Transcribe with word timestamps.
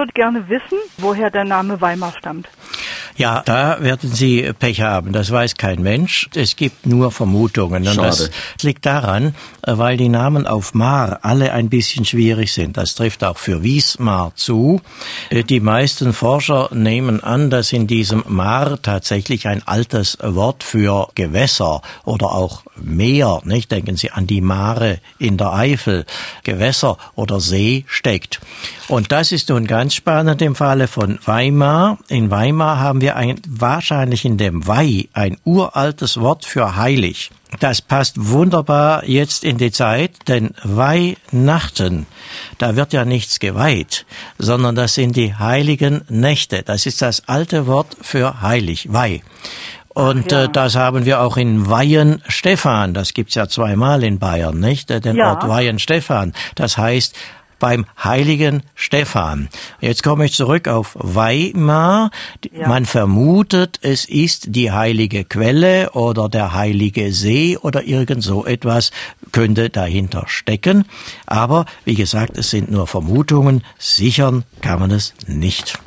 würde 0.00 0.12
gerne 0.12 0.48
wissen, 0.48 0.78
woher 0.96 1.30
der 1.30 1.44
Name 1.44 1.80
Weimar 1.80 2.12
stammt. 2.18 2.48
Ja, 3.16 3.42
da 3.44 3.82
werden 3.82 4.10
Sie 4.10 4.50
Pech 4.58 4.80
haben. 4.80 5.12
Das 5.12 5.30
weiß 5.30 5.56
kein 5.56 5.82
Mensch. 5.82 6.30
Es 6.34 6.56
gibt 6.56 6.86
nur 6.86 7.10
Vermutungen. 7.12 7.86
Und 7.86 7.94
Schade. 7.96 8.06
das 8.08 8.30
liegt 8.62 8.86
daran, 8.86 9.34
äh, 9.62 9.76
weil 9.76 9.98
die 9.98 10.08
Namen 10.08 10.46
auf 10.46 10.72
Mar 10.72 11.18
alle 11.22 11.52
ein 11.52 11.68
bisschen 11.68 12.06
schwierig 12.06 12.52
sind. 12.54 12.78
Das 12.78 12.94
trifft 12.94 13.22
auch 13.22 13.36
für 13.36 13.62
Wiesmar 13.62 14.32
zu. 14.36 14.80
Äh, 15.28 15.44
Die 15.44 15.60
meisten 15.60 16.14
Forscher 16.14 16.70
nehmen 16.72 17.22
an, 17.22 17.50
dass 17.50 17.72
in 17.74 17.86
diesem 17.86 18.24
Mar 18.26 18.80
tatsächlich 18.80 19.46
ein 19.46 19.66
altes 19.66 20.16
Wort 20.22 20.62
für 20.64 21.08
Gewässer 21.14 21.82
oder 22.04 22.32
auch 22.32 22.62
Meer, 22.82 23.42
nicht? 23.44 23.70
Denken 23.70 23.96
Sie 23.96 24.10
an 24.10 24.26
die 24.26 24.40
Mare 24.40 25.00
in 25.18 25.36
der 25.36 25.52
Eifel, 25.52 26.06
Gewässer 26.44 26.96
oder 27.14 27.38
See 27.40 27.84
steckt. 27.86 28.40
Und 28.90 29.12
das 29.12 29.30
ist 29.30 29.50
nun 29.50 29.68
ganz 29.68 29.94
spannend 29.94 30.42
im 30.42 30.56
Falle 30.56 30.88
von 30.88 31.20
Weimar. 31.24 31.98
In 32.08 32.28
Weimar 32.28 32.80
haben 32.80 33.00
wir 33.00 33.14
ein, 33.14 33.40
wahrscheinlich 33.48 34.24
in 34.24 34.36
dem 34.36 34.66
Weih 34.66 35.06
ein 35.12 35.36
uraltes 35.44 36.18
Wort 36.18 36.44
für 36.44 36.74
heilig. 36.74 37.30
Das 37.60 37.82
passt 37.82 38.16
wunderbar 38.16 39.04
jetzt 39.04 39.44
in 39.44 39.58
die 39.58 39.70
Zeit, 39.70 40.16
denn 40.26 40.54
Weihnachten, 40.64 42.06
da 42.58 42.74
wird 42.74 42.92
ja 42.92 43.04
nichts 43.04 43.38
geweiht, 43.38 44.06
sondern 44.38 44.74
das 44.74 44.94
sind 44.94 45.14
die 45.14 45.36
heiligen 45.36 46.00
Nächte. 46.08 46.64
Das 46.64 46.84
ist 46.84 47.00
das 47.00 47.28
alte 47.28 47.68
Wort 47.68 47.96
für 48.00 48.42
heilig, 48.42 48.92
Weih. 48.92 49.22
Und 49.90 50.32
ja. 50.32 50.44
äh, 50.44 50.48
das 50.48 50.74
haben 50.74 51.04
wir 51.04 51.20
auch 51.20 51.36
in 51.36 51.70
Weihen 51.70 52.22
Stephan. 52.26 52.92
Das 52.92 53.14
gibt's 53.14 53.36
ja 53.36 53.46
zweimal 53.46 54.02
in 54.02 54.18
Bayern, 54.18 54.58
nicht? 54.58 54.90
Äh, 54.90 55.00
Den 55.00 55.14
Ja. 55.14 55.30
Ort 55.30 55.48
Weihen 55.48 55.78
Stephan. 55.78 56.32
Das 56.56 56.76
heißt 56.76 57.14
beim 57.60 57.86
heiligen 58.02 58.64
Stephan. 58.74 59.48
Jetzt 59.80 60.02
komme 60.02 60.24
ich 60.24 60.34
zurück 60.34 60.66
auf 60.66 60.96
Weimar. 60.98 62.10
Ja. 62.52 62.66
Man 62.66 62.86
vermutet, 62.86 63.78
es 63.82 64.04
ist 64.04 64.56
die 64.56 64.72
heilige 64.72 65.24
Quelle 65.24 65.90
oder 65.92 66.28
der 66.28 66.52
heilige 66.52 67.12
See 67.12 67.56
oder 67.56 67.84
irgend 67.84 68.24
so 68.24 68.44
etwas 68.44 68.90
könnte 69.30 69.70
dahinter 69.70 70.24
stecken. 70.26 70.84
Aber 71.26 71.66
wie 71.84 71.94
gesagt, 71.94 72.36
es 72.36 72.50
sind 72.50 72.70
nur 72.70 72.88
Vermutungen. 72.88 73.62
Sichern 73.78 74.42
kann 74.60 74.80
man 74.80 74.90
es 74.90 75.14
nicht. 75.28 75.78